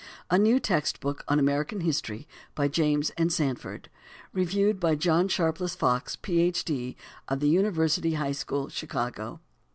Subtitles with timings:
[0.31, 3.87] A New Text Book on American History By James and Sanford
[4.33, 9.41] REVIEWED BY JOHN SHARPLESS FOX, PH.D., OF THE UNIVERSITY HIGH SCHOOL, CHICAGO.